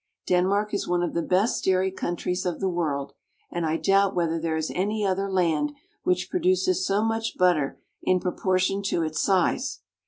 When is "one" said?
0.87-1.03